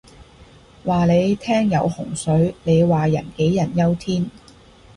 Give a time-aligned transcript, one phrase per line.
[0.83, 4.31] 話你聽有洪水，你話人杞人憂天